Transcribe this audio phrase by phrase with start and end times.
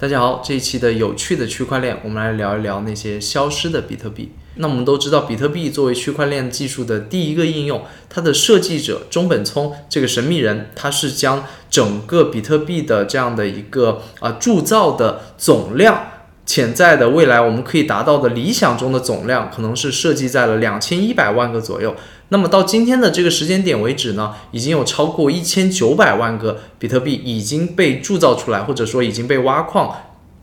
[0.00, 4.30] 大家好，这一期的有趣的区块链，我们来聊一聊那些消失的比特币。
[4.54, 16.17] 那我们都知道，比特币作为区块链技术的第一个应用，它的设计者中本聪这个神秘人，他是将整个比特币的这样的一个啊铸造的总量，
[16.48, 21.94] 潜在的未来我们可以达到的理想中的总量，可能是设计在了两千一百万个左右。
[22.30, 29.94] 那么到今天的这个时间点为止呢，已经有超过一千九百万个比特币已经被铸造出来，或者说已经被挖矿、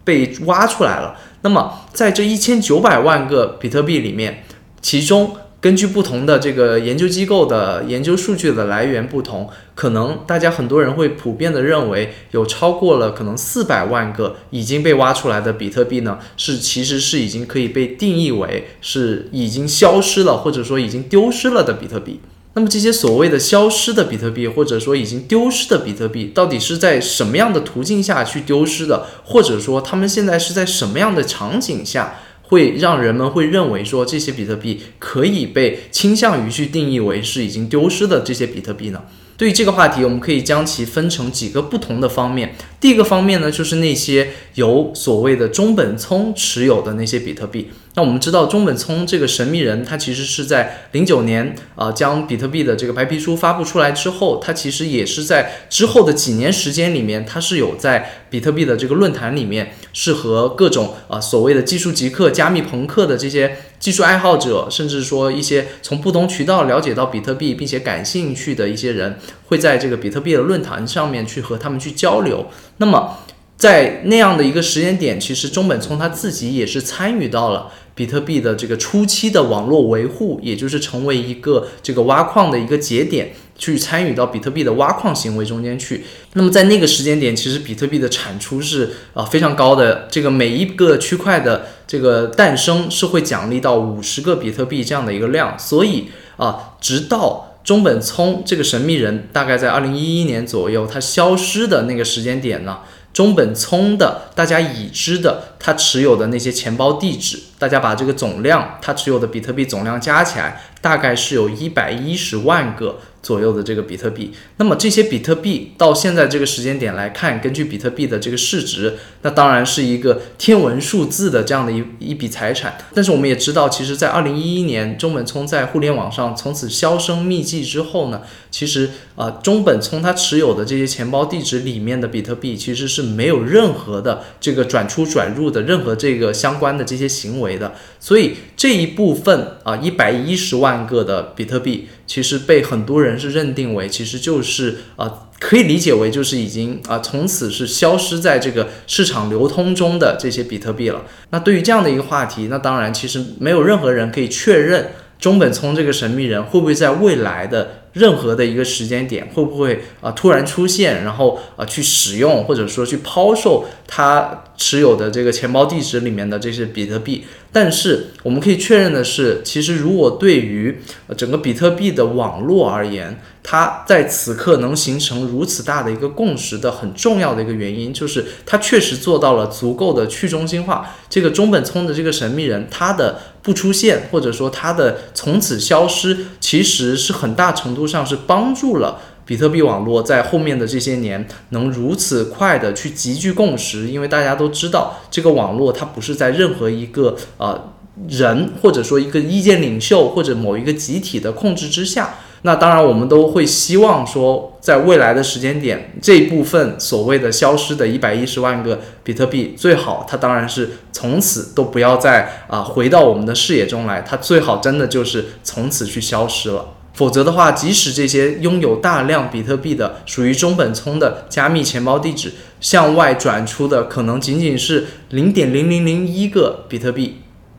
[0.03, 1.15] 被挖出来了。
[1.41, 4.43] 那么在这一千九百万个比特币里面，
[4.83, 5.35] 其中
[5.65, 22.19] 根据不同的这个研究机构的研究数据的来源不同，可能大家很多人会普遍的认为，有超过了可能四百万个已经被挖出来的比特币呢，是其实是已经可以被定义为是已经消失了，或者说已经丢失了的比特币。
[22.53, 29.07] 那么这些所谓的消失的比特币，或者说已经丢失的比特币，到底是在什么样的途径下去丢失的？
[29.23, 32.19] 或者说他们现在是在什么样的场景下？
[32.47, 39.01] 会让人们会认为说这些比特币可以被倾向于去定义为是已经丢失的这些比特币呢？
[39.37, 42.55] 对于这个话题，我们可以将其分成几个不同的方面。
[42.79, 47.69] 第一个方面呢，就是那些由所谓的中本聪持有的那些比特币。
[47.97, 63.57] 那我们知道，中本聪这个神秘人，他其实是在零九年啊，将比特币的这个白皮书发布出来之后，他其实也是在之后的几年时间里面，他是有在比特币的这个论坛里面，是和各种啊所谓的技术极客、加密朋克的这些。
[63.77, 72.47] 技术爱好者，甚至说一些从不同渠道了解到比特币并且感兴趣的一些人，会在这个比特币的论坛上面去和他们去交流。
[72.77, 73.19] 那么，
[73.57, 83.33] 在那样的一个时间点，其实中本聪他自己也是参与到了比特币的这个初期的网络维护，也就是成为一个这个挖矿的一个节点。
[83.57, 86.03] 去参与到比特币的挖矿行为中间去，
[86.33, 102.79] 那么在那个时间点，其实比特币的产出是啊非常高的，这个每一个区块的这个诞生是会奖励到五十个比特币这样的一个量，所以啊，直到中本聪这个神秘人大概在二零一一年左右他消失的那个时间点呢。
[103.15, 114.31] 中本聪的大家已知的他持有的那些钱包地址，大家把这个总量，他持有的比特币总量加起来，大概是有一百一十万个左右的这个比特币。
[114.57, 118.93] 那么这些比特币到现在这个时间点来看，根据比特币的这个市值，
[119.23, 122.77] 那当然是一个天文数字的这样的一一笔财产。
[122.93, 128.21] 但是我们也知道，其实，在二零一一年中本聪在互联网上从此销声匿迹之后呢，
[128.51, 133.15] 其实啊，中本聪他持有的这些钱包地址里面的比特币其实是。
[133.15, 138.33] 没有任何的这个转出转入的任何这个相关的这些行为的，所以
[138.65, 151.03] 这一部分啊一百一十万个的比特币，其实被很多人是认定为，其实就是啊可以理解为就是已经啊从此是消失在这个市场流通中的这些比特币了。
[151.29, 157.81] 那对于这样的一个话题，那当然其实没有任何人可以确认中本聪这个神秘人会不会在未来的。
[157.95, 167.25] 任何的一个时间点，会不会啊突然出现，然后啊去使用，或者说去抛售他持有的这个钱包地址里面的这些比特币？
[167.51, 170.81] 但是我们可以确认的是，其实如果对于
[171.15, 180.93] 整个比特币的网络而言，它在此刻能形成如此大的一个共识的很重要的一个原因，就是它确实做到了足够的去中心化。
[181.09, 193.87] 这个中本聪的这个神秘人，他的不出现，或者说他的从此消失，其实是很大程度上是帮助了比特币网络在后面的这些年能如此快的去集聚共识。
[193.87, 197.73] 因为大家都知道，这个网络它不是在任何一个呃
[198.07, 202.15] 人或者说一个意见领袖或者某一个集体的控制之下。
[202.41, 216.67] 那当然，我们都会希望说，在未来的时间点，这部分所谓的消失的一百一十万个比特币，最好它当然是从此都不要再啊回到我们的视野中来，它最好真的就是从此去消失了。
[216.95, 227.17] 否则的话，即使这些拥有大量比特币的属于中本聪的加密钱包地址向外转出的，可能仅仅是零点零零零一个比特币。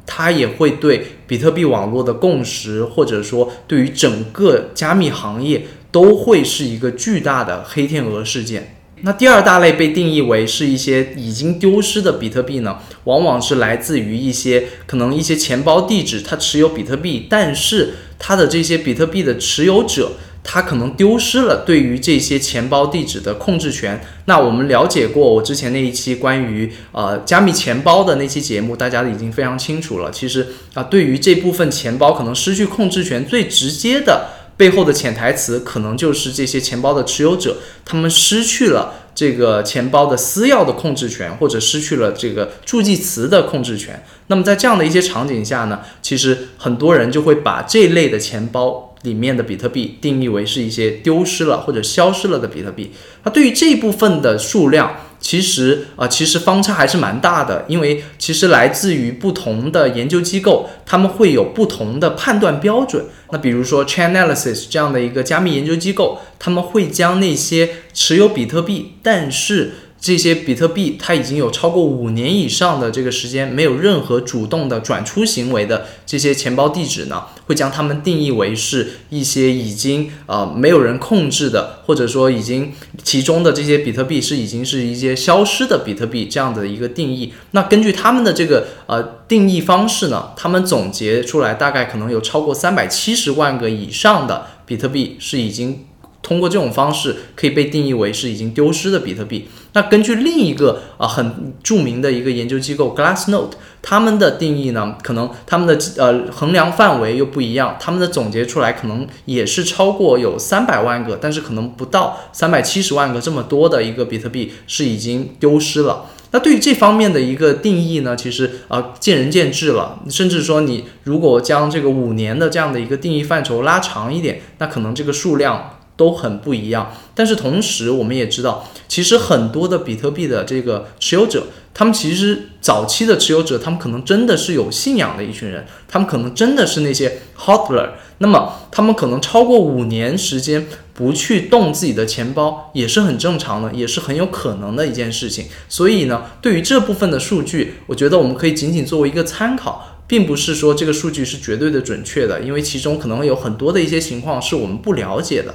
[0.09, 8.77] 它也会对比特币网络的共识，或者说对于整个加密行业，都会是一个巨大的黑天鹅事件。
[9.03, 20.13] 那第二大类被定义为是一些已经丢失的比特币呢，往往是来自于一些可能一些钱包地址，它持有比特币，但是他的这些比特币的持有者。
[20.49, 24.01] 他可能丢失了对于这些钱包地址的控制权。
[24.27, 30.09] 那我们了解过我之前那一期关于呃加密钱包的那期节目，大家已经非常清楚了。
[30.13, 44.03] 其实啊，对于这部分钱包可能失去控制权最直接的背后的潜台词可能就是这些钱包的持有者，他们失去了这个钱包的私钥的控制权，或者失去了这个助记词的控制权。
[44.29, 52.93] 那么在这样的一些场景下呢，其实很多人就会把这类的钱包里面的比特币定义为是一些丢失了或者消失了的比特币。
[53.25, 63.05] 那对于这部分的数量，其实啊，其实方差还是蛮大的，因为其实来自于不同的研究机构，他们会有不同的判断标准。
[63.31, 69.73] 那比如说 Chainalysis 这样的一个加密研究机构，他们会将那些持有比特币，但是
[70.06, 82.73] 这些比特币它已经有超过五年以上的这个时间没有任何主动的转出行为的这些钱包地址呢，会将它们定义为是一些已经呃没有人控制的，或者说已经
[83.03, 87.32] 其中的这些比特币是已经是一些消失的比特币这样的一个定义。
[87.50, 95.86] 那根据他们的这个呃定义方式呢，他们总结出来大概可能有超过三百七十万个以上的比特币是已经。
[96.26, 99.49] 通过这种方式可以被定义为是已经丢失的比特币。
[99.75, 116.06] 那根据另一个啊很著名的一个研究机构 Glassnode，他们的定义呢，可能他们的呃衡量范围又不一样，他们的总结出来可能也是超过有三百万个，但是可能不到三百七十万个这么多的一个比特币是已经丢失了。
[116.32, 125.70] 那对于这方面的一个定义呢，其实啊见仁见智了，甚至说你如果将这个五年的这样的一个定义范畴拉长一点，那可能这个数量。
[125.97, 145.47] 都很不一样，但是同时我们也知道，其实很多的比特币的这个持有者，他们其实早期的持有者，他们可能真的是有信仰的一群人，他们可能真的是那些 hodler，那么他们可能超过五年时间不去动自己的钱包，也是很正常的，也是很有可能的一件事情。
[145.69, 149.93] 所以呢，对于这部分的数据，我觉得我们可以仅仅作为一个参考。
[150.09, 155.53] 并不是说这个数据是绝对的准确的，因为其中可能有很多的一些情况是我们不了解的。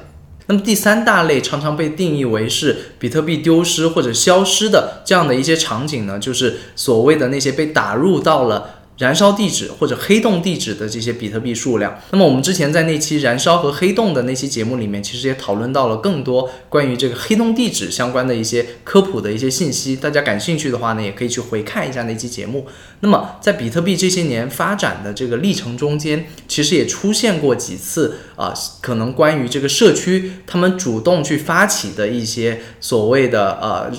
[0.48, 8.81] 那么第三大类常常被定义为是比特币丢失或者消失的这样的一些场景呢，就是所谓的那些被打入到了。
[9.02, 12.00] 燃烧地址或者黑洞地址的这些比特币数量。
[12.12, 19.96] 那么我们之前在那期燃烧和黑洞的那期节目里面，其实也讨论到了更多关于这个黑洞地址相关的一些科普的一些信息。
[19.96, 22.68] 大家感兴趣的话呢，也可以去回看一下那期节目。
[23.00, 33.92] 那么在比特币这些年发展的这个历程中间，其实也出现过几次啊，可能关于这个社区他们主动去发起的一些所谓的呃。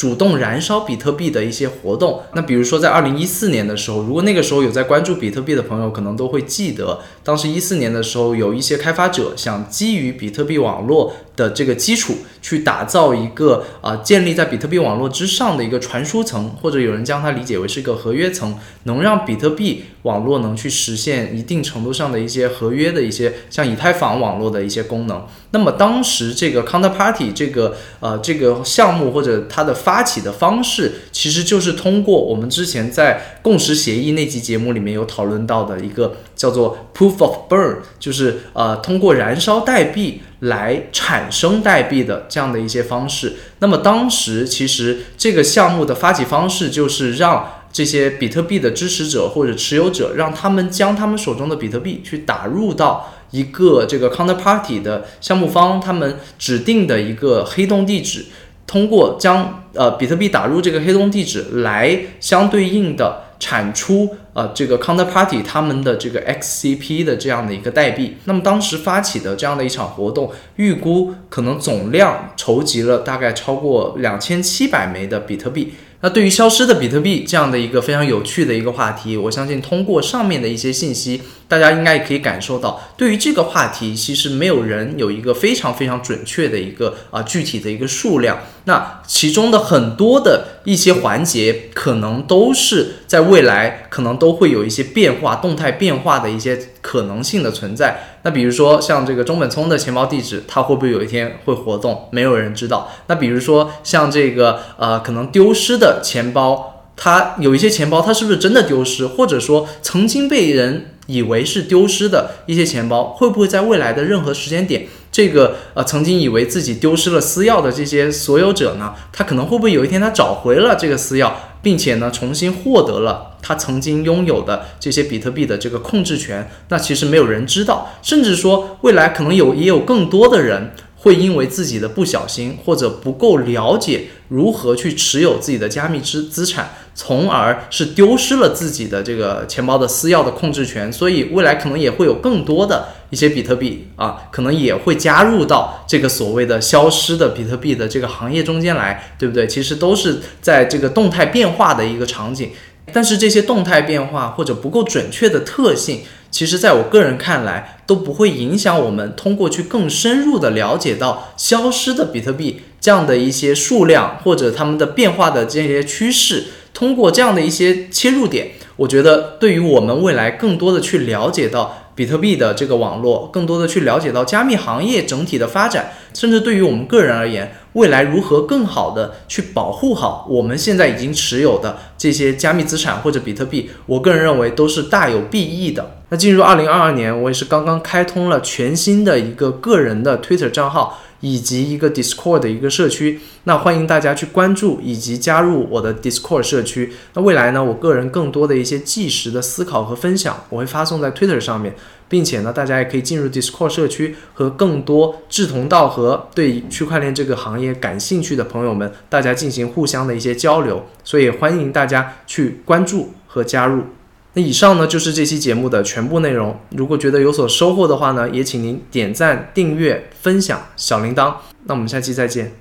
[0.00, 25.26] 主动燃烧比特币的一些活动，那比如说在二零一四年的时候，如果那个时候有在关注比特币的朋友，可能都会记得，当时一四年的时候，有一些开发者想基于比特币网络的这个基础，去打造一个啊建立在比特币网络之上的一个传输层，或者有人将它理解为是一个合约层，能让比特币网络能去实现一定程度上的一些合约的一些像以太坊网络的一些功能。
[25.52, 43.36] 那么当时这个 Counterparty 这个呃这个项目或者它的发起的方式其实就是通过我们之前在共识协议那期节目里面有讨论到的一个叫做 Proof of Burn，就是呃通过燃烧代币来产生代币的这样的一些方式。
[43.58, 58.24] 那么当时其实这个项目的发起方式就是让这些比特币的支持者或者持有者，让他们将他们手中的比特币去打入到一个这个 Counterparty 的项目方他们指定的一个黑洞地址。
[58.66, 68.18] 通过将呃比特币打入这个黑洞地址，来相对应的产出呃这个 Counterparty 他们的这个 XCP 的这样的一个代币。
[68.26, 75.72] 那么当时发起的这样的一场活动，预估可能总量筹集了大概超过两千七百枚的比特币。
[76.02, 88.38] 那对于消失的比特币这样的一个非常有趣的一个话题，我相信通过上面的一些信息，大家应该也可以感受到，对于这个话题，其实没有人有一个非常非常准确的一个啊具体的一个数量。
[88.64, 98.18] 那其中的很多的一些环节，可能都是在未来可能都会有一些变化、动态变化的一些可能性的存在。
[98.22, 102.08] 那比如说像这个中本聪的钱包地址，它会不会有一天会活动？
[102.12, 102.90] 没有人知道。
[103.06, 109.06] 那比如说像这个呃，可能丢失的钱包，它有一些钱包，它是不是真的丢失？
[109.06, 114.86] 或者说曾经被人以为是丢失的一些钱包，会不会在未来的任何时间点？
[115.12, 126.48] 这个呃，曾经以为自己丢失了私钥的这些所有者呢，他可能会不会有一天他找回了这个私钥，并且呢，重新获得了他曾经拥有的这些比特币的这个控制权？
[126.68, 140.92] 那其实没有人知道，甚至说未来可能有也有更多的人会因为自己的不小心或者不够了解如何去持有自己的加密资资产，从而是丢失了自己的这个钱包的私钥的控制权。
[140.92, 142.90] 所以未来可能也会有更多的。
[143.10, 149.46] 一些比特币啊，可能也会加入到这个所谓的消失的比特币的这个行业中间来，对不对？
[149.46, 152.50] 其实都是在这个动态变化的一个场景。
[152.92, 156.00] 但是这些动态变化或者不够准确的特性，
[156.30, 171.89] 其实在我个人看来都不会影响我们通过去更深入的了解到消失的比特币这样的一些数量或者它们的变化的这些趋势，通过这样的一些切入点，我觉得对于我们未来更多的去了解到。
[172.00, 185.96] 比特币的这个网络，更多的去了解到加密行业整体的发展，甚至对于我们个人而言，未来如何更好的去保护好我们现在已经持有的这些加密资产或者比特币，我个人认为都是大有裨益的。
[186.08, 190.98] 那进入二零二二年，我也是刚刚开通了全新的一个个人的 Twitter 账号。
[191.20, 196.92] 以及一个 Discord 的一个社区，那欢迎大家去关注以及加入我的 Discord 社区。
[197.14, 201.74] 那未来呢，我个人更多的一些即时的思考和分享，我会发送在 Twitter 上面，
[202.08, 210.86] 并且呢，大家也可以进入 Discord 社区，和更多志同道合、对区块链这个行业感兴趣的朋友们，大家进行互相的一些交流。
[211.04, 213.84] 所以欢迎大家去关注和加入。
[214.32, 216.56] 那以上呢就是这期节目的全部内容。
[216.70, 221.34] 如果觉得有所收获的话呢，也请您点赞、订阅、分享小铃铛。
[221.64, 222.52] 那我们下期再见。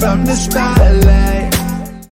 [0.00, 1.59] From the spotlight